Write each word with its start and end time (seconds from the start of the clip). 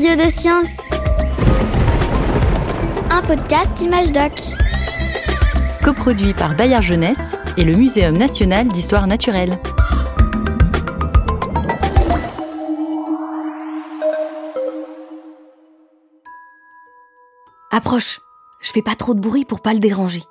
curieux 0.00 0.16
de 0.16 0.30
science. 0.30 0.68
Un 3.10 3.20
podcast 3.22 3.80
Image 3.82 4.12
Doc. 4.12 4.32
Coproduit 5.84 6.32
par 6.32 6.54
Bayard 6.56 6.82
Jeunesse 6.82 7.36
et 7.58 7.64
le 7.64 7.74
Muséum 7.74 8.16
national 8.16 8.68
d'histoire 8.68 9.06
naturelle. 9.06 9.58
Approche. 17.70 18.20
Je 18.60 18.70
fais 18.72 18.82
pas 18.82 18.94
trop 18.94 19.14
de 19.14 19.20
bruit 19.20 19.44
pour 19.44 19.60
pas 19.60 19.74
le 19.74 19.80
déranger. 19.80 20.22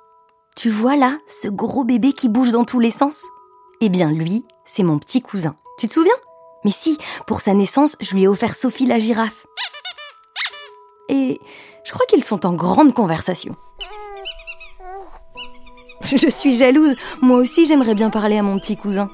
Tu 0.56 0.68
vois 0.68 0.96
là, 0.96 1.18
ce 1.28 1.48
gros 1.48 1.84
bébé 1.84 2.12
qui 2.12 2.28
bouge 2.28 2.50
dans 2.50 2.64
tous 2.64 2.80
les 2.80 2.90
sens? 2.90 3.24
Eh 3.80 3.88
bien 3.88 4.10
lui, 4.10 4.44
c'est 4.64 4.82
mon 4.82 4.98
petit 4.98 5.22
cousin. 5.22 5.54
Tu 5.78 5.86
te 5.86 5.92
souviens? 5.92 6.12
Mais 6.64 6.70
si, 6.70 6.98
pour 7.26 7.40
sa 7.40 7.54
naissance, 7.54 7.96
je 8.00 8.14
lui 8.14 8.24
ai 8.24 8.28
offert 8.28 8.54
Sophie 8.54 8.86
la 8.86 8.98
girafe. 8.98 9.46
Et 11.08 11.40
je 11.84 11.92
crois 11.92 12.06
qu'ils 12.06 12.24
sont 12.24 12.46
en 12.46 12.52
grande 12.52 12.94
conversation. 12.94 13.56
Je 16.02 16.28
suis 16.28 16.56
jalouse. 16.56 16.94
Moi 17.20 17.38
aussi, 17.38 17.66
j'aimerais 17.66 17.94
bien 17.94 18.10
parler 18.10 18.38
à 18.38 18.42
mon 18.42 18.58
petit 18.58 18.76
cousin. 18.76 19.10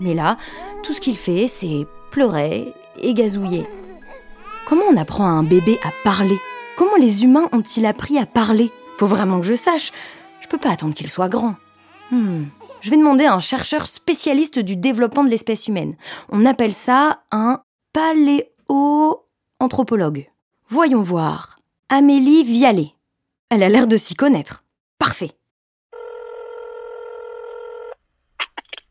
Mais 0.00 0.14
là, 0.14 0.36
tout 0.82 0.92
ce 0.92 1.00
qu'il 1.00 1.16
fait, 1.16 1.46
c'est 1.48 1.86
pleurer 2.10 2.72
et 3.00 3.14
gazouiller. 3.14 3.66
Comment 4.66 4.84
on 4.90 4.96
apprend 4.96 5.24
à 5.24 5.30
un 5.30 5.42
bébé 5.42 5.78
à 5.84 5.90
parler? 6.04 6.38
Comment 6.76 6.96
les 6.96 7.24
humains 7.24 7.48
ont-ils 7.52 7.86
appris 7.86 8.18
à 8.18 8.26
parler? 8.26 8.70
Faut 8.98 9.06
vraiment 9.06 9.40
que 9.40 9.46
je 9.46 9.56
sache. 9.56 9.92
Je 10.40 10.48
peux 10.48 10.58
pas 10.58 10.70
attendre 10.70 10.94
qu'il 10.94 11.08
soit 11.08 11.28
grand. 11.28 11.56
Hmm. 12.12 12.44
Je 12.82 12.90
vais 12.90 12.98
demander 12.98 13.24
à 13.24 13.32
un 13.32 13.40
chercheur 13.40 13.86
spécialiste 13.86 14.58
du 14.58 14.76
développement 14.76 15.24
de 15.24 15.30
l'espèce 15.30 15.66
humaine. 15.66 15.96
On 16.28 16.44
appelle 16.44 16.74
ça 16.74 17.22
un 17.30 17.62
paléo-anthropologue. 17.94 20.30
Voyons 20.68 21.00
voir. 21.00 21.58
Amélie 21.88 22.44
Vialet. 22.44 22.90
Elle 23.48 23.62
a 23.62 23.70
l'air 23.70 23.86
de 23.86 23.96
s'y 23.96 24.14
connaître. 24.14 24.62
Parfait. 24.98 25.30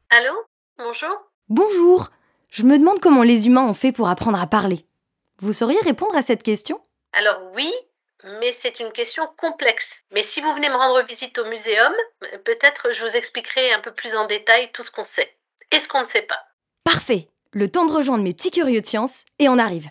Allô? 0.09 0.33
Bonjour? 0.79 1.15
Bonjour. 1.47 2.09
Je 2.49 2.63
me 2.63 2.79
demande 2.79 2.99
comment 2.99 3.21
les 3.21 3.45
humains 3.45 3.67
ont 3.67 3.75
fait 3.75 3.91
pour 3.91 4.09
apprendre 4.09 4.41
à 4.41 4.47
parler. 4.47 4.87
Vous 5.37 5.53
sauriez 5.53 5.79
répondre 5.81 6.15
à 6.15 6.23
cette 6.23 6.41
question? 6.41 6.81
Alors 7.13 7.39
oui, 7.55 7.71
mais 8.23 8.51
c'est 8.51 8.79
une 8.79 8.91
question 8.91 9.27
complexe. 9.37 9.95
Mais 10.11 10.23
si 10.23 10.41
vous 10.41 10.53
venez 10.53 10.69
me 10.69 10.75
rendre 10.75 11.01
visite 11.03 11.37
au 11.37 11.45
muséum, 11.45 11.93
peut-être 12.45 12.93
je 12.93 13.03
vous 13.05 13.15
expliquerai 13.15 13.73
un 13.73 13.79
peu 13.79 13.93
plus 13.93 14.15
en 14.15 14.27
détail 14.27 14.71
tout 14.73 14.83
ce 14.83 14.91
qu'on 14.91 15.03
sait 15.03 15.35
et 15.71 15.79
ce 15.79 15.87
qu'on 15.87 16.01
ne 16.01 16.05
sait 16.05 16.21
pas. 16.21 16.39
Parfait. 16.83 17.27
Le 17.53 17.69
temps 17.69 17.85
de 17.85 17.91
rejoindre 17.91 18.23
mes 18.23 18.33
petits 18.33 18.51
curieux 18.51 18.81
de 18.81 18.85
science 18.85 19.25
et 19.39 19.49
on 19.49 19.57
arrive. 19.57 19.89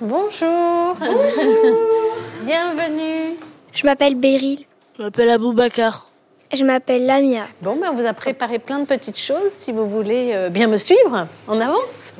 Bonjour. 0.00 0.94
Bienvenue. 2.42 3.36
Je 3.72 3.84
m'appelle 3.84 4.14
Beryl. 4.14 4.66
Je 4.98 5.02
m'appelle 5.02 5.30
Aboubacar. 5.30 6.10
Je 6.54 6.64
m'appelle 6.64 7.06
Lamia. 7.06 7.48
Bon, 7.62 7.76
ben 7.76 7.88
on 7.92 7.96
vous 7.96 8.06
a 8.06 8.12
préparé 8.12 8.58
plein 8.58 8.78
de 8.78 8.86
petites 8.86 9.18
choses 9.18 9.50
si 9.50 9.72
vous 9.72 9.88
voulez 9.88 10.30
euh, 10.32 10.48
bien 10.48 10.68
me 10.68 10.76
suivre. 10.76 11.26
On 11.48 11.60
avance 11.60 12.14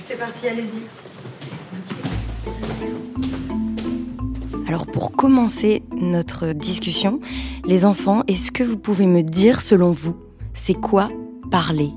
C'est 0.00 0.18
parti, 0.18 0.46
allez-y. 0.48 0.82
Alors 4.68 4.86
pour 4.86 5.12
commencer 5.12 5.82
notre 5.92 6.52
discussion, 6.52 7.20
les 7.66 7.84
enfants, 7.84 8.22
est-ce 8.28 8.52
que 8.52 8.62
vous 8.62 8.78
pouvez 8.78 9.06
me 9.06 9.22
dire 9.22 9.60
selon 9.60 9.90
vous, 9.90 10.16
c'est 10.54 10.74
quoi 10.74 11.10
parler 11.50 11.90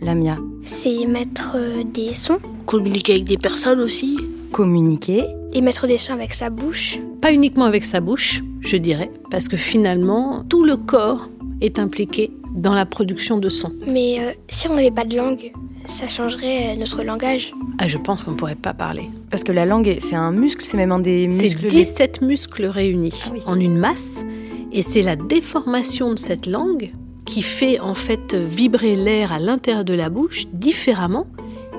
Lamia? 0.00 0.38
C'est 0.64 1.06
mettre 1.06 1.52
euh, 1.54 1.84
des 1.84 2.14
sons 2.14 2.40
Communiquer 2.66 3.14
avec 3.14 3.24
des 3.24 3.38
personnes 3.38 3.80
aussi? 3.80 4.18
Communiquer? 4.52 5.24
Et 5.54 5.60
mettre 5.62 5.86
des 5.86 5.96
sons 5.96 6.12
avec 6.12 6.34
sa 6.34 6.50
bouche. 6.50 6.98
Pas 7.22 7.32
uniquement 7.32 7.64
avec 7.64 7.84
sa 7.84 8.00
bouche, 8.00 8.42
je 8.60 8.76
dirais, 8.76 9.10
parce 9.30 9.48
que 9.48 9.56
finalement, 9.56 10.44
tout 10.48 10.64
le 10.64 10.76
corps 10.76 11.28
est 11.60 11.78
impliqué 11.78 12.30
dans 12.54 12.74
la 12.74 12.86
production 12.86 13.38
de 13.38 13.48
sons. 13.48 13.72
Mais 13.86 14.18
euh, 14.20 14.32
si 14.48 14.68
on 14.68 14.74
n'avait 14.74 14.90
pas 14.90 15.04
de 15.04 15.16
langue, 15.16 15.52
ça 15.86 16.08
changerait 16.08 16.70
euh, 16.74 16.76
notre 16.76 17.02
langage. 17.04 17.52
Ah, 17.78 17.86
je 17.88 17.98
pense 17.98 18.24
qu'on 18.24 18.32
ne 18.32 18.36
pourrait 18.36 18.54
pas 18.56 18.74
parler. 18.74 19.08
Parce 19.30 19.44
que 19.44 19.52
la 19.52 19.64
langue, 19.64 19.96
c'est 20.00 20.16
un 20.16 20.32
muscle, 20.32 20.64
c'est 20.64 20.76
même 20.76 20.92
un 20.92 20.98
des 20.98 21.28
C'est 21.32 21.42
muscles. 21.42 21.62
les- 21.64 21.68
17 21.68 22.22
muscles 22.22 22.66
réunis 22.66 23.22
Ah 23.26 23.30
oui. 23.32 23.40
en 23.46 23.58
une 23.60 23.76
masse, 23.78 24.24
et 24.72 24.82
c'est 24.82 25.02
la 25.02 25.16
déformation 25.16 26.12
de 26.12 26.18
cette 26.18 26.46
langue 26.46 26.90
qui 27.24 27.42
fait 27.42 27.78
en 27.80 27.94
fait 27.94 28.34
vibrer 28.34 28.96
l'air 28.96 29.32
à 29.32 29.38
l'intérieur 29.38 29.84
de 29.84 29.94
la 29.94 30.08
bouche 30.10 30.46
différemment, 30.52 31.26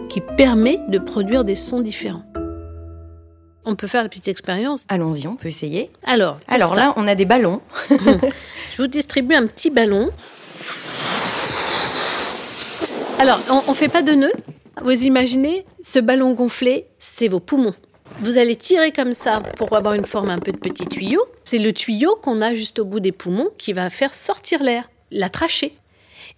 qui 0.08 0.22
permet 0.38 0.80
de 0.90 0.98
produire 0.98 1.44
des 1.44 1.56
sons 1.56 1.82
différents. 1.82 2.24
On 3.70 3.76
peut 3.76 3.86
faire 3.86 4.02
la 4.02 4.10
petite 4.10 4.28
expérience. 4.28 4.86
Allons-y, 4.90 5.28
on 5.28 5.36
peut 5.36 5.48
essayer. 5.48 5.92
Alors, 6.04 6.40
Alors 6.48 6.74
ça, 6.74 6.80
là, 6.80 6.94
on 6.96 7.08
a 7.08 7.14
des 7.14 7.26
ballons. 7.26 7.62
je 7.92 8.82
vous 8.82 8.88
distribue 8.88 9.36
un 9.36 9.46
petit 9.46 9.70
ballon. 9.70 10.10
Alors, 13.20 13.38
on 13.68 13.70
ne 13.70 13.76
fait 13.76 13.88
pas 13.88 14.02
de 14.02 14.14
nœud. 14.14 14.32
Vous 14.82 15.04
imaginez, 15.04 15.68
ce 15.84 16.00
ballon 16.00 16.34
gonflé, 16.34 16.88
c'est 16.98 17.28
vos 17.28 17.40
poumons. 17.40 17.76
Vous 18.22 18.40
allez 18.40 18.56
tirer 18.56 18.92
comme 18.92 19.14
ça 19.14 19.40
pour 19.56 19.72
avoir 19.78 19.94
une 19.94 20.06
forme 20.06 20.32
un 20.32 20.40
peu 20.40 20.52
de 20.52 20.58
petit 20.58 20.88
tuyau. 20.88 21.24
C'est 21.44 21.60
le 21.60 21.72
tuyau 21.72 22.16
qu'on 22.24 22.42
a 22.42 22.56
juste 22.56 22.80
au 22.80 22.86
bout 22.86 23.00
des 23.00 23.12
poumons 23.12 23.50
qui 23.60 23.74
va 23.74 23.92
faire 23.92 24.16
sortir 24.16 24.64
l'air, 24.64 24.90
la 25.12 25.30
trachée. 25.30 25.78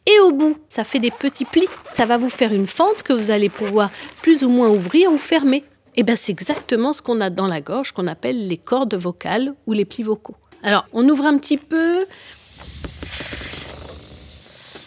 Et 0.06 0.20
au 0.20 0.32
bout, 0.34 0.58
ça 0.68 0.84
fait 0.84 1.00
des 1.00 1.12
petits 1.12 1.46
plis. 1.46 1.70
Ça 1.94 2.06
va 2.06 2.18
vous 2.18 2.30
faire 2.30 2.52
une 2.52 2.68
fente 2.68 3.04
que 3.04 3.14
vous 3.14 3.32
allez 3.32 3.48
pouvoir 3.48 3.90
plus 4.22 4.44
ou 4.44 4.50
moins 4.50 4.70
ouvrir 4.70 5.14
ou 5.14 5.18
fermer. 5.18 5.64
Et 5.96 6.04
bien, 6.04 6.16
c'est 6.20 6.32
exactement 6.32 6.94
ce 6.94 7.02
qu'on 7.02 7.20
a 7.20 7.30
dans 7.30 7.48
la 7.48 7.62
gorge, 7.62 7.92
qu'on 7.92 8.08
appelle 8.08 8.48
les 8.48 8.58
cordes 8.58 8.96
vocales 8.96 9.54
ou 9.68 9.74
les 9.74 9.86
plis 9.86 10.04
vocaux. 10.04 10.36
Alors, 10.64 10.86
on 10.94 11.08
ouvre 11.10 11.26
un 11.26 11.38
petit 11.38 11.58
peu. 11.58 12.06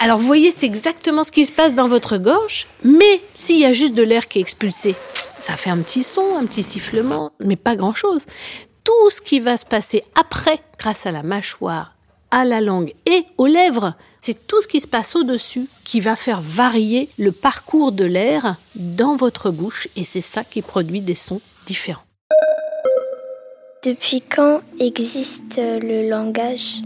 Alors, 0.00 0.18
vous 0.18 0.26
voyez, 0.26 0.50
c'est 0.50 0.66
exactement 0.66 1.24
ce 1.24 1.32
qui 1.32 1.44
se 1.44 1.52
passe 1.52 1.74
dans 1.74 1.88
votre 1.88 2.16
gorge, 2.16 2.66
mais 2.82 3.20
s'il 3.22 3.58
y 3.58 3.64
a 3.64 3.72
juste 3.72 3.94
de 3.94 4.02
l'air 4.02 4.28
qui 4.28 4.38
est 4.38 4.42
expulsé, 4.42 4.94
ça 5.40 5.56
fait 5.56 5.70
un 5.70 5.78
petit 5.78 6.02
son, 6.02 6.38
un 6.38 6.46
petit 6.46 6.62
sifflement, 6.62 7.32
mais 7.40 7.56
pas 7.56 7.76
grand-chose. 7.76 8.26
Tout 8.82 9.10
ce 9.10 9.20
qui 9.20 9.40
va 9.40 9.56
se 9.56 9.66
passer 9.66 10.04
après, 10.14 10.60
grâce 10.78 11.06
à 11.06 11.10
la 11.10 11.22
mâchoire, 11.22 11.96
à 12.30 12.44
la 12.44 12.60
langue 12.60 12.94
et 13.06 13.24
aux 13.38 13.46
lèvres, 13.46 13.94
c'est 14.24 14.46
tout 14.46 14.62
ce 14.62 14.68
qui 14.68 14.80
se 14.80 14.86
passe 14.86 15.16
au-dessus 15.16 15.66
qui 15.84 16.00
va 16.00 16.16
faire 16.16 16.40
varier 16.40 17.10
le 17.18 17.30
parcours 17.30 17.92
de 17.92 18.06
l'air 18.06 18.56
dans 18.74 19.16
votre 19.16 19.50
bouche, 19.50 19.86
et 19.96 20.04
c'est 20.04 20.22
ça 20.22 20.44
qui 20.44 20.62
produit 20.62 21.02
des 21.02 21.14
sons 21.14 21.42
différents. 21.66 22.06
Depuis 23.84 24.22
quand 24.22 24.62
existe 24.80 25.58
le 25.58 26.08
langage? 26.08 26.76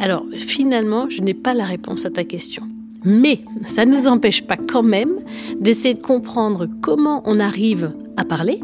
Alors, 0.00 0.24
finalement, 0.38 1.10
je 1.10 1.20
n'ai 1.20 1.34
pas 1.34 1.52
la 1.52 1.64
réponse 1.64 2.04
à 2.04 2.10
ta 2.10 2.22
question. 2.22 2.62
Mais 3.04 3.40
ça 3.66 3.84
ne 3.86 3.96
nous 3.96 4.06
empêche 4.06 4.42
pas 4.42 4.56
quand 4.56 4.84
même 4.84 5.18
d'essayer 5.58 5.94
de 5.94 6.02
comprendre 6.02 6.68
comment 6.80 7.24
on 7.26 7.40
arrive 7.40 7.92
à 8.16 8.24
parler 8.24 8.60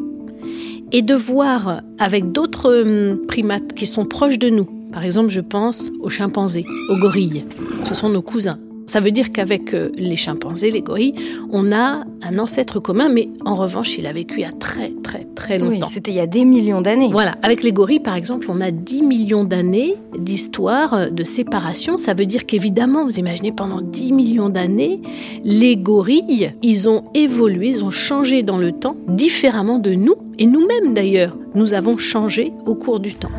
et 0.92 1.02
de 1.02 1.16
voir 1.16 1.82
avec 1.98 2.30
d'autres 2.30 2.82
hum, 2.82 3.26
primates 3.26 3.74
qui 3.74 3.86
sont 3.86 4.06
proches 4.06 4.38
de 4.38 4.50
nous. 4.50 4.79
Par 4.92 5.04
exemple, 5.04 5.30
je 5.30 5.40
pense 5.40 5.90
aux 6.00 6.08
chimpanzés, 6.08 6.64
aux 6.88 6.96
gorilles. 6.96 7.44
Ce 7.84 7.94
sont 7.94 8.08
nos 8.08 8.22
cousins. 8.22 8.58
Ça 8.86 8.98
veut 8.98 9.12
dire 9.12 9.30
qu'avec 9.30 9.72
euh, 9.72 9.92
les 9.94 10.16
chimpanzés, 10.16 10.72
les 10.72 10.82
gorilles, 10.82 11.14
on 11.52 11.70
a 11.70 12.02
un 12.22 12.38
ancêtre 12.40 12.80
commun, 12.80 13.08
mais 13.08 13.28
en 13.44 13.54
revanche, 13.54 13.96
il 13.96 14.04
a 14.08 14.12
vécu 14.12 14.38
il 14.38 14.40
y 14.40 14.44
a 14.44 14.50
très 14.50 14.92
très 15.04 15.28
très 15.36 15.62
Oui, 15.62 15.74
longtemps. 15.78 15.86
c'était 15.86 16.10
il 16.10 16.16
y 16.16 16.20
a 16.20 16.26
des 16.26 16.44
millions 16.44 16.80
d'années. 16.80 17.08
Voilà, 17.12 17.36
avec 17.42 17.62
les 17.62 17.72
gorilles, 17.72 18.00
par 18.00 18.16
exemple, 18.16 18.48
on 18.50 18.60
a 18.60 18.72
10 18.72 19.02
millions 19.02 19.44
d'années 19.44 19.94
d'histoire 20.18 20.94
euh, 20.94 21.08
de 21.08 21.22
séparation. 21.22 21.98
Ça 21.98 22.14
veut 22.14 22.26
dire 22.26 22.46
qu'évidemment, 22.46 23.04
vous 23.04 23.16
imaginez, 23.20 23.52
pendant 23.52 23.80
10 23.80 24.12
millions 24.12 24.48
d'années, 24.48 25.00
les 25.44 25.76
gorilles, 25.76 26.52
ils 26.62 26.88
ont 26.88 27.04
évolué, 27.14 27.68
ils 27.68 27.84
ont 27.84 27.90
changé 27.90 28.42
dans 28.42 28.58
le 28.58 28.72
temps, 28.72 28.96
différemment 29.06 29.78
de 29.78 29.92
nous, 29.92 30.16
et 30.40 30.46
nous-mêmes 30.46 30.94
d'ailleurs, 30.94 31.36
nous 31.54 31.74
avons 31.74 31.96
changé 31.96 32.52
au 32.66 32.74
cours 32.74 32.98
du 32.98 33.14
temps. 33.14 33.30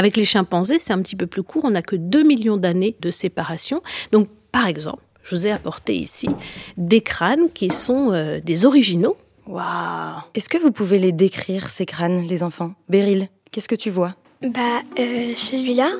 Avec 0.00 0.16
les 0.16 0.24
chimpanzés, 0.24 0.78
c'est 0.78 0.94
un 0.94 1.02
petit 1.02 1.14
peu 1.14 1.26
plus 1.26 1.42
court, 1.42 1.66
on 1.66 1.72
n'a 1.72 1.82
que 1.82 1.94
2 1.94 2.22
millions 2.22 2.56
d'années 2.56 2.96
de 3.00 3.10
séparation. 3.10 3.82
Donc, 4.12 4.28
par 4.50 4.66
exemple, 4.66 5.02
je 5.22 5.34
vous 5.34 5.46
ai 5.46 5.50
apporté 5.50 5.94
ici 5.94 6.30
des 6.78 7.02
crânes 7.02 7.50
qui 7.52 7.68
sont 7.68 8.10
euh, 8.10 8.40
des 8.40 8.64
originaux, 8.64 9.18
Waouh. 9.46 10.22
Est-ce 10.34 10.48
que 10.48 10.56
vous 10.56 10.72
pouvez 10.72 10.98
les 10.98 11.12
décrire, 11.12 11.68
ces 11.68 11.84
crânes, 11.84 12.22
les 12.22 12.42
enfants? 12.42 12.72
Beryl, 12.88 13.28
qu'est-ce 13.50 13.68
que 13.68 13.74
tu 13.74 13.90
vois? 13.90 14.14
Bah, 14.40 14.80
euh, 14.98 15.34
celui-là, 15.36 15.90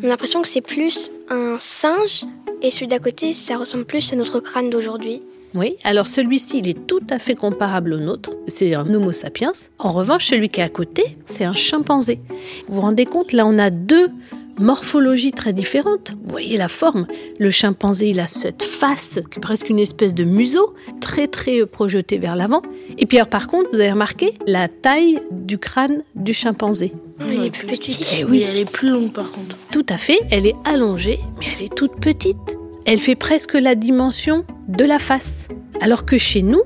on 0.00 0.04
a 0.04 0.08
l'impression 0.08 0.40
que 0.40 0.48
c'est 0.48 0.62
plus 0.62 1.10
un 1.28 1.58
singe, 1.60 2.24
et 2.62 2.70
celui 2.70 2.86
d'à 2.86 3.00
côté, 3.00 3.34
ça 3.34 3.58
ressemble 3.58 3.84
plus 3.84 4.14
à 4.14 4.16
notre 4.16 4.40
crâne 4.40 4.70
d'aujourd'hui. 4.70 5.20
Oui, 5.54 5.76
alors 5.84 6.06
celui-ci, 6.06 6.58
il 6.58 6.68
est 6.68 6.86
tout 6.86 7.02
à 7.10 7.18
fait 7.18 7.34
comparable 7.34 7.92
au 7.92 7.98
nôtre. 7.98 8.30
C'est 8.48 8.74
un 8.74 8.92
Homo 8.92 9.12
sapiens. 9.12 9.52
En 9.78 9.92
revanche, 9.92 10.26
celui 10.26 10.48
qui 10.48 10.60
est 10.60 10.64
à 10.64 10.68
côté, 10.68 11.16
c'est 11.26 11.44
un 11.44 11.54
chimpanzé. 11.54 12.20
Vous 12.68 12.76
vous 12.76 12.80
rendez 12.80 13.04
compte, 13.04 13.32
là, 13.32 13.46
on 13.46 13.58
a 13.58 13.70
deux 13.70 14.08
morphologie 14.58 15.32
très 15.32 15.52
différente. 15.52 16.12
Vous 16.24 16.30
voyez 16.30 16.56
la 16.56 16.68
forme. 16.68 17.06
Le 17.38 17.50
chimpanzé, 17.50 18.10
il 18.10 18.20
a 18.20 18.26
cette 18.26 18.62
face, 18.62 19.18
presque 19.40 19.68
une 19.70 19.78
espèce 19.78 20.14
de 20.14 20.24
museau, 20.24 20.74
très 21.00 21.26
très 21.26 21.66
projeté 21.66 22.18
vers 22.18 22.36
l'avant. 22.36 22.62
Et 22.98 23.06
puis 23.06 23.18
alors, 23.18 23.28
par 23.28 23.46
contre, 23.46 23.70
vous 23.72 23.80
avez 23.80 23.92
remarqué 23.92 24.34
la 24.46 24.68
taille 24.68 25.20
du 25.30 25.58
crâne 25.58 26.02
du 26.14 26.34
chimpanzé. 26.34 26.92
Elle 27.20 27.44
est 27.44 27.50
plus 27.50 27.66
petite. 27.66 28.16
Eh 28.18 28.24
Oui, 28.24 28.44
elle 28.48 28.58
est 28.58 28.70
plus 28.70 28.90
longue 28.90 29.12
par 29.12 29.30
contre. 29.32 29.56
Tout 29.70 29.86
à 29.88 29.98
fait, 29.98 30.18
elle 30.30 30.46
est 30.46 30.56
allongée, 30.64 31.20
mais 31.38 31.46
elle 31.56 31.66
est 31.66 31.74
toute 31.74 32.00
petite. 32.00 32.56
Elle 32.84 32.98
fait 32.98 33.14
presque 33.14 33.54
la 33.54 33.74
dimension 33.74 34.44
de 34.68 34.84
la 34.84 34.98
face. 34.98 35.48
Alors 35.80 36.04
que 36.04 36.18
chez 36.18 36.42
nous, 36.42 36.62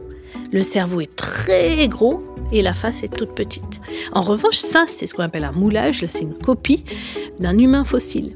le 0.50 0.62
cerveau 0.62 1.00
est 1.00 1.14
très 1.14 1.88
gros 1.88 2.22
et 2.52 2.62
la 2.62 2.72
face 2.72 3.02
est 3.02 3.14
toute 3.14 3.34
petite. 3.34 3.80
En 4.12 4.22
revanche, 4.22 4.56
ça, 4.56 4.86
c'est 4.88 5.06
ce 5.06 5.14
qu'on 5.14 5.24
appelle 5.24 5.44
un 5.44 5.52
moulage, 5.52 6.04
c'est 6.06 6.22
une 6.22 6.36
copie 6.38 6.84
d'un 7.38 7.58
humain 7.58 7.84
fossile. 7.84 8.34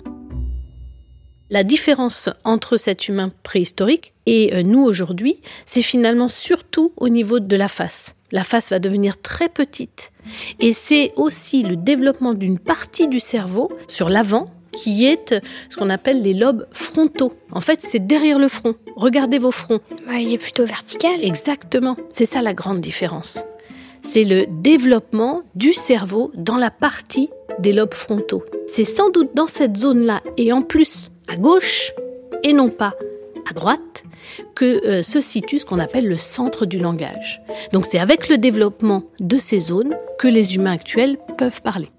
La 1.48 1.64
différence 1.64 2.28
entre 2.44 2.76
cet 2.76 3.08
humain 3.08 3.32
préhistorique 3.42 4.12
et 4.26 4.54
euh, 4.54 4.62
nous 4.62 4.84
aujourd'hui, 4.84 5.40
c'est 5.64 5.82
finalement 5.82 6.28
surtout 6.28 6.92
au 6.96 7.08
niveau 7.08 7.40
de 7.40 7.56
la 7.56 7.66
face. 7.66 8.14
La 8.30 8.44
face 8.44 8.70
va 8.70 8.78
devenir 8.78 9.20
très 9.20 9.48
petite. 9.48 10.12
Et 10.60 10.72
c'est 10.72 11.12
aussi 11.16 11.62
le 11.62 11.76
développement 11.76 12.34
d'une 12.34 12.58
partie 12.58 13.08
du 13.08 13.18
cerveau 13.18 13.68
sur 13.88 14.08
l'avant 14.08 14.48
qui 14.80 15.06
est 15.06 15.34
ce 15.68 15.76
qu'on 15.76 15.90
appelle 15.90 16.22
les 16.22 16.32
lobes 16.32 16.66
frontaux. 16.72 17.34
En 17.52 17.60
fait, 17.60 17.80
c'est 17.82 18.06
derrière 18.06 18.38
le 18.38 18.48
front. 18.48 18.74
Regardez 18.96 19.38
vos 19.38 19.50
fronts. 19.50 19.80
Ouais, 20.08 20.22
il 20.22 20.32
est 20.32 20.38
plutôt 20.38 20.64
vertical. 20.64 21.22
Exactement. 21.22 21.96
C'est 22.08 22.26
ça 22.26 22.40
la 22.40 22.54
grande 22.54 22.80
différence. 22.80 23.44
C'est 24.02 24.24
le 24.24 24.46
développement 24.48 25.42
du 25.54 25.74
cerveau 25.74 26.32
dans 26.34 26.56
la 26.56 26.70
partie 26.70 27.28
des 27.58 27.72
lobes 27.72 27.92
frontaux. 27.92 28.42
C'est 28.66 28.84
sans 28.84 29.10
doute 29.10 29.30
dans 29.34 29.46
cette 29.46 29.76
zone-là, 29.76 30.22
et 30.38 30.52
en 30.52 30.62
plus 30.62 31.10
à 31.28 31.36
gauche, 31.36 31.92
et 32.42 32.54
non 32.54 32.70
pas 32.70 32.94
à 33.48 33.52
droite, 33.52 34.04
que 34.54 34.86
euh, 34.86 35.02
se 35.02 35.20
situe 35.20 35.58
ce 35.58 35.66
qu'on 35.66 35.78
appelle 35.78 36.06
le 36.06 36.16
centre 36.16 36.64
du 36.64 36.78
langage. 36.78 37.42
Donc 37.72 37.84
c'est 37.84 37.98
avec 37.98 38.28
le 38.28 38.38
développement 38.38 39.02
de 39.18 39.36
ces 39.36 39.60
zones 39.60 39.96
que 40.18 40.28
les 40.28 40.54
humains 40.56 40.72
actuels 40.72 41.18
peuvent 41.36 41.60
parler. 41.60 41.90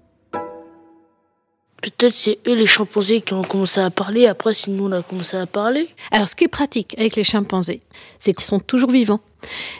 Peut-être 1.82 2.14
c'est 2.14 2.38
eux 2.46 2.54
les 2.54 2.66
chimpanzés 2.66 3.20
qui 3.20 3.34
ont 3.34 3.42
commencé 3.42 3.80
à 3.80 3.90
parler, 3.90 4.28
après 4.28 4.54
si 4.54 4.70
nous 4.70 4.84
on 4.84 4.92
a 4.92 5.02
commencé 5.02 5.36
à 5.36 5.46
parler. 5.46 5.88
Alors 6.12 6.28
ce 6.28 6.36
qui 6.36 6.44
est 6.44 6.48
pratique 6.48 6.94
avec 6.96 7.16
les 7.16 7.24
chimpanzés, 7.24 7.82
c'est 8.20 8.32
qu'ils 8.32 8.46
sont 8.46 8.60
toujours 8.60 8.92
vivants. 8.92 9.20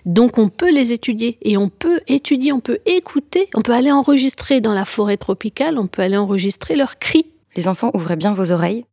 Donc 0.04 0.37
on 0.37 0.49
peut 0.49 0.72
les 0.72 0.93
étudier 0.93 1.38
et 1.43 1.56
on 1.56 1.69
peut 1.69 2.00
étudier, 2.08 2.52
on 2.52 2.58
peut 2.58 2.81
écouter, 2.87 3.49
on 3.54 3.62
peut 3.62 3.72
aller 3.72 3.93
enregistrer 3.93 4.60
dans 4.60 4.72
la 4.72 4.84
forêt 4.84 5.16
tropicale, 5.16 5.78
on 5.78 5.87
peut 5.87 6.02
aller 6.02 6.16
enregistrer 6.16 6.75
leurs 6.75 6.99
cris. 6.99 7.26
Les 7.54 7.69
enfants, 7.69 7.93
ouvrez 7.94 8.16
bien 8.16 8.34
vos 8.34 8.50
oreilles. 8.50 8.84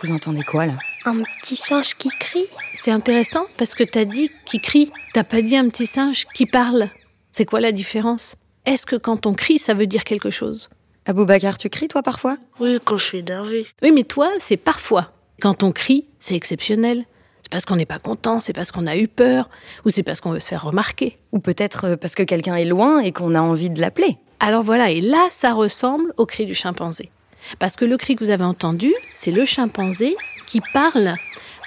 Vous 0.00 0.10
entendez 0.10 0.42
quoi 0.42 0.64
là? 0.64 0.74
Un 1.04 1.22
petit 1.42 1.56
singe 1.56 1.96
qui 1.96 2.08
crie. 2.08 2.46
C'est 2.72 2.92
intéressant 2.92 3.44
parce 3.58 3.74
que 3.74 3.84
t'as 3.84 4.06
dit 4.06 4.30
qui 4.46 4.60
crie, 4.60 4.90
t'as 5.12 5.24
pas 5.24 5.42
dit 5.42 5.56
un 5.56 5.68
petit 5.68 5.86
singe 5.86 6.26
qui 6.32 6.46
parle. 6.46 6.88
C'est 7.32 7.44
quoi 7.44 7.60
la 7.60 7.72
différence? 7.72 8.36
Est-ce 8.66 8.86
que 8.86 8.96
quand 8.96 9.26
on 9.26 9.34
crie, 9.34 9.58
ça 9.58 9.74
veut 9.74 9.86
dire 9.86 10.04
quelque 10.04 10.30
chose? 10.30 10.68
Aboubacar, 11.06 11.56
tu 11.56 11.70
cries 11.70 11.88
toi 11.88 12.02
parfois? 12.02 12.36
Oui, 12.60 12.78
quand 12.84 12.98
je 12.98 13.04
suis 13.04 13.18
énervé. 13.18 13.66
Oui, 13.82 13.92
mais 13.92 14.04
toi, 14.04 14.30
c'est 14.40 14.58
parfois. 14.58 15.12
Quand 15.40 15.62
on 15.62 15.72
crie, 15.72 16.06
c'est 16.20 16.34
exceptionnel. 16.34 17.04
C'est 17.42 17.50
parce 17.50 17.64
qu'on 17.64 17.76
n'est 17.76 17.86
pas 17.86 17.98
content, 17.98 18.40
c'est 18.40 18.52
parce 18.52 18.72
qu'on 18.72 18.86
a 18.86 18.96
eu 18.96 19.08
peur, 19.08 19.48
ou 19.86 19.90
c'est 19.90 20.02
parce 20.02 20.20
qu'on 20.20 20.32
veut 20.32 20.40
se 20.40 20.48
faire 20.48 20.64
remarquer. 20.64 21.18
Ou 21.32 21.38
peut-être 21.38 21.84
euh, 21.86 21.96
parce 21.96 22.14
que 22.14 22.24
quelqu'un 22.24 22.56
est 22.56 22.64
loin 22.66 23.00
et 23.00 23.12
qu'on 23.12 23.34
a 23.34 23.40
envie 23.40 23.70
de 23.70 23.80
l'appeler. 23.80 24.18
Alors 24.40 24.62
voilà, 24.62 24.90
et 24.90 25.00
là, 25.00 25.28
ça 25.30 25.52
ressemble 25.54 26.12
au 26.18 26.26
cri 26.26 26.44
du 26.44 26.54
chimpanzé. 26.54 27.08
Parce 27.58 27.76
que 27.76 27.84
le 27.84 27.96
cri 27.96 28.16
que 28.16 28.24
vous 28.24 28.30
avez 28.30 28.44
entendu, 28.44 28.92
c'est 29.14 29.30
le 29.30 29.44
chimpanzé 29.44 30.14
qui 30.46 30.60
parle 30.72 31.14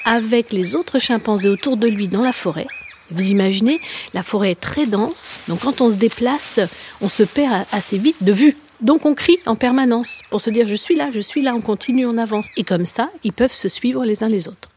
avec 0.05 0.51
les 0.51 0.75
autres 0.75 0.99
chimpanzés 0.99 1.49
autour 1.49 1.77
de 1.77 1.87
lui 1.87 2.07
dans 2.07 2.21
la 2.21 2.33
forêt. 2.33 2.67
Vous 3.11 3.29
imaginez, 3.29 3.79
la 4.13 4.23
forêt 4.23 4.51
est 4.51 4.59
très 4.59 4.85
dense, 4.85 5.39
donc 5.47 5.59
quand 5.61 5.81
on 5.81 5.89
se 5.89 5.95
déplace, 5.95 6.59
on 7.01 7.09
se 7.09 7.23
perd 7.23 7.65
assez 7.71 7.97
vite 7.97 8.23
de 8.23 8.31
vue. 8.31 8.55
Donc 8.81 9.05
on 9.05 9.13
crie 9.13 9.37
en 9.45 9.55
permanence 9.55 10.21
pour 10.29 10.41
se 10.41 10.49
dire 10.49 10.67
je 10.67 10.75
suis 10.75 10.95
là, 10.95 11.09
je 11.13 11.19
suis 11.19 11.41
là, 11.41 11.53
on 11.53 11.61
continue, 11.61 12.05
on 12.05 12.17
avance. 12.17 12.47
Et 12.57 12.63
comme 12.63 12.85
ça, 12.85 13.09
ils 13.23 13.33
peuvent 13.33 13.53
se 13.53 13.69
suivre 13.69 14.03
les 14.05 14.23
uns 14.23 14.29
les 14.29 14.47
autres. 14.47 14.69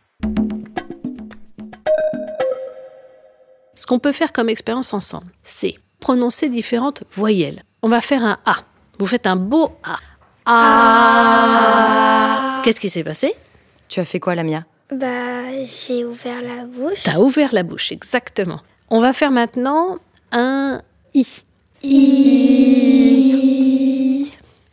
Ce 3.75 3.87
qu'on 3.87 3.99
peut 3.99 4.13
faire 4.13 4.33
comme 4.33 4.49
expérience 4.49 4.93
ensemble, 4.95 5.33
c'est 5.43 5.77
prononcer 6.01 6.49
différentes 6.49 7.05
voyelles. 7.13 7.63
On 7.83 7.89
va 7.89 8.01
faire 8.01 8.25
un 8.25 8.39
A. 8.45 8.57
Vous 8.99 9.07
faites 9.07 9.27
un 9.27 9.37
beau 9.37 9.73
A. 9.85 9.99
A. 10.47 11.53
Qu'est-ce 12.63 12.81
qui 12.81 12.89
s'est 12.89 13.05
passé? 13.05 13.35
Tu 13.89 14.01
as 14.01 14.05
fait 14.05 14.21
quoi, 14.21 14.35
Lamia? 14.35 14.65
Bah, 14.95 15.65
j'ai 15.65 16.05
ouvert 16.05 16.41
la 16.41 16.67
bouche. 16.67 17.03
T'as 17.03 17.19
ouvert 17.19 17.53
la 17.53 17.65
bouche, 17.65 17.91
exactement. 17.91 18.61
On 18.91 19.01
va 19.01 19.13
faire 19.13 19.33
maintenant 19.33 19.99
un 20.31 20.83
I. 21.15 21.27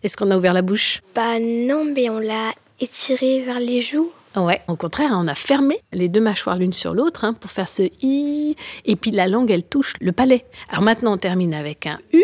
Est-ce 0.03 0.15
qu'on 0.15 0.29
a 0.29 0.37
ouvert 0.37 0.53
la 0.53 0.61
bouche? 0.61 1.01
Bah 1.15 1.39
non, 1.39 1.85
mais 1.95 2.09
on 2.09 2.19
l'a 2.19 2.51
étiré 2.79 3.41
vers 3.41 3.59
les 3.59 3.81
joues. 3.81 4.11
Ouais, 4.35 4.61
au 4.67 4.75
contraire, 4.75 5.09
on 5.13 5.27
a 5.27 5.33
fermé 5.33 5.79
les 5.91 6.07
deux 6.07 6.21
mâchoires 6.21 6.55
l'une 6.55 6.73
sur 6.73 6.93
l'autre 6.93 7.25
hein, 7.25 7.33
pour 7.33 7.49
faire 7.49 7.67
ce 7.67 7.89
i, 8.01 8.55
et 8.85 8.95
puis 8.95 9.09
la 9.11 9.27
langue, 9.27 9.49
elle 9.49 9.63
touche 9.63 9.93
le 9.99 10.11
palais. 10.11 10.45
Alors 10.69 10.83
maintenant, 10.83 11.13
on 11.13 11.17
termine 11.17 11.55
avec 11.55 11.87
un 11.87 11.97
u. 12.13 12.23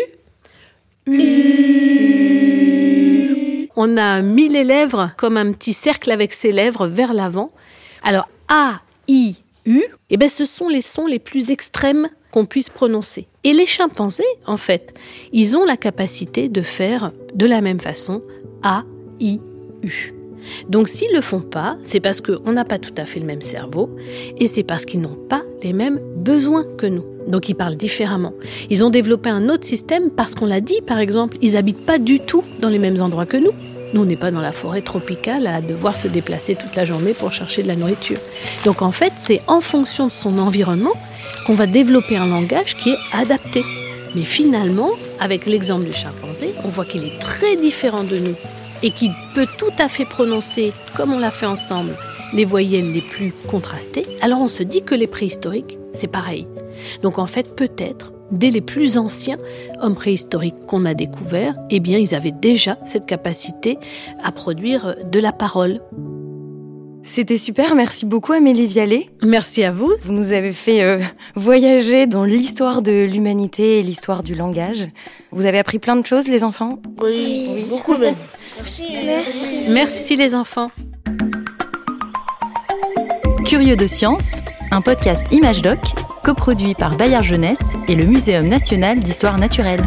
U. 1.06 2.48
On 3.74 3.96
a 3.96 4.22
mis 4.22 4.48
les 4.48 4.64
lèvres 4.64 5.10
comme 5.16 5.36
un 5.36 5.52
petit 5.52 5.72
cercle 5.72 6.12
avec 6.12 6.32
ses 6.32 6.52
lèvres 6.52 6.86
vers 6.86 7.12
l'avant. 7.12 7.50
Alors 8.08 8.30
a, 8.48 8.80
i, 9.06 9.36
u, 9.66 9.82
eh 10.08 10.16
ben, 10.16 10.30
ce 10.30 10.46
sont 10.46 10.70
les 10.70 10.80
sons 10.80 11.06
les 11.06 11.18
plus 11.18 11.50
extrêmes 11.50 12.08
qu'on 12.30 12.46
puisse 12.46 12.70
prononcer. 12.70 13.26
Et 13.44 13.52
les 13.52 13.66
chimpanzés, 13.66 14.24
en 14.46 14.56
fait, 14.56 14.94
ils 15.34 15.58
ont 15.58 15.66
la 15.66 15.76
capacité 15.76 16.48
de 16.48 16.62
faire 16.62 17.12
de 17.34 17.44
la 17.44 17.60
même 17.60 17.80
façon 17.80 18.22
a, 18.62 18.84
i, 19.20 19.42
u. 19.82 20.14
Donc 20.70 20.88
s'ils 20.88 21.10
ne 21.10 21.16
le 21.16 21.20
font 21.20 21.40
pas, 21.40 21.76
c'est 21.82 22.00
parce 22.00 22.22
qu'on 22.22 22.50
n'a 22.50 22.64
pas 22.64 22.78
tout 22.78 22.94
à 22.96 23.04
fait 23.04 23.20
le 23.20 23.26
même 23.26 23.42
cerveau 23.42 23.94
et 24.38 24.46
c'est 24.46 24.62
parce 24.62 24.86
qu'ils 24.86 25.02
n'ont 25.02 25.18
pas 25.28 25.42
les 25.62 25.74
mêmes 25.74 26.00
besoins 26.16 26.64
que 26.78 26.86
nous. 26.86 27.04
Donc 27.26 27.50
ils 27.50 27.54
parlent 27.54 27.76
différemment. 27.76 28.32
Ils 28.70 28.86
ont 28.86 28.90
développé 28.90 29.28
un 29.28 29.50
autre 29.50 29.66
système 29.66 30.10
parce 30.10 30.34
qu'on 30.34 30.46
l'a 30.46 30.62
dit, 30.62 30.80
par 30.80 30.98
exemple, 30.98 31.36
ils 31.42 31.58
habitent 31.58 31.84
pas 31.84 31.98
du 31.98 32.20
tout 32.20 32.42
dans 32.60 32.70
les 32.70 32.78
mêmes 32.78 33.02
endroits 33.02 33.26
que 33.26 33.36
nous. 33.36 33.52
Nous, 33.92 34.02
on 34.02 34.04
n'est 34.04 34.16
pas 34.16 34.30
dans 34.30 34.40
la 34.40 34.52
forêt 34.52 34.82
tropicale 34.82 35.46
à 35.46 35.60
devoir 35.60 35.96
se 35.96 36.08
déplacer 36.08 36.54
toute 36.54 36.76
la 36.76 36.84
journée 36.84 37.14
pour 37.14 37.32
chercher 37.32 37.62
de 37.62 37.68
la 37.68 37.76
nourriture. 37.76 38.18
Donc 38.64 38.82
en 38.82 38.92
fait, 38.92 39.14
c'est 39.16 39.40
en 39.46 39.60
fonction 39.60 40.06
de 40.06 40.12
son 40.12 40.38
environnement 40.38 40.92
qu'on 41.46 41.54
va 41.54 41.66
développer 41.66 42.16
un 42.16 42.26
langage 42.26 42.76
qui 42.76 42.90
est 42.90 42.98
adapté. 43.12 43.64
Mais 44.14 44.24
finalement, 44.24 44.90
avec 45.20 45.46
l'exemple 45.46 45.84
du 45.84 45.92
chimpanzé, 45.92 46.54
on 46.64 46.68
voit 46.68 46.84
qu'il 46.84 47.04
est 47.04 47.18
très 47.18 47.56
différent 47.56 48.04
de 48.04 48.18
nous 48.18 48.34
et 48.82 48.90
qu'il 48.90 49.12
peut 49.34 49.46
tout 49.58 49.72
à 49.78 49.88
fait 49.88 50.04
prononcer, 50.04 50.72
comme 50.96 51.12
on 51.12 51.18
l'a 51.18 51.30
fait 51.30 51.46
ensemble, 51.46 51.96
les 52.32 52.44
voyelles 52.44 52.92
les 52.92 53.00
plus 53.00 53.32
contrastées, 53.48 54.06
alors 54.20 54.40
on 54.40 54.48
se 54.48 54.62
dit 54.62 54.82
que 54.82 54.94
les 54.94 55.06
préhistoriques, 55.06 55.78
c'est 55.94 56.06
pareil. 56.06 56.46
Donc 57.02 57.18
en 57.18 57.26
fait, 57.26 57.54
peut-être, 57.56 58.12
dès 58.30 58.50
les 58.50 58.60
plus 58.60 58.98
anciens 58.98 59.38
hommes 59.80 59.94
préhistoriques 59.94 60.66
qu'on 60.66 60.84
a 60.84 60.94
découverts, 60.94 61.54
eh 61.70 61.80
bien, 61.80 61.98
ils 61.98 62.14
avaient 62.14 62.32
déjà 62.32 62.78
cette 62.84 63.06
capacité 63.06 63.78
à 64.22 64.32
produire 64.32 64.96
de 65.04 65.20
la 65.20 65.32
parole. 65.32 65.80
C'était 67.04 67.38
super, 67.38 67.74
merci 67.74 68.04
beaucoup 68.04 68.32
Amélie 68.32 68.66
Vialet. 68.66 69.08
Merci 69.22 69.64
à 69.64 69.70
vous. 69.70 69.92
Vous 70.04 70.12
nous 70.12 70.32
avez 70.32 70.52
fait 70.52 70.82
euh, 70.82 70.98
voyager 71.36 72.06
dans 72.06 72.24
l'histoire 72.24 72.82
de 72.82 73.04
l'humanité 73.04 73.78
et 73.78 73.82
l'histoire 73.82 74.22
du 74.22 74.34
langage. 74.34 74.88
Vous 75.30 75.46
avez 75.46 75.58
appris 75.58 75.78
plein 75.78 75.96
de 75.96 76.04
choses, 76.04 76.28
les 76.28 76.44
enfants? 76.44 76.78
Oui, 77.02 77.64
beaucoup 77.70 77.96
même. 77.96 78.14
Merci. 78.58 78.82
Merci. 79.06 79.70
Merci 79.70 80.16
les 80.16 80.34
enfants. 80.34 80.70
Curieux 83.46 83.76
de 83.76 83.86
science, 83.86 84.42
un 84.70 84.82
podcast 84.82 85.22
Image 85.32 85.62
Doc, 85.62 85.78
coproduit 86.28 86.74
par 86.74 86.94
Bayard 86.94 87.24
Jeunesse 87.24 87.72
et 87.88 87.94
le 87.94 88.04
Muséum 88.04 88.48
national 88.48 89.00
d'histoire 89.00 89.38
naturelle. 89.38 89.80